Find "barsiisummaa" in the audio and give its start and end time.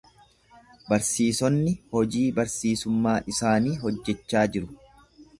2.39-3.13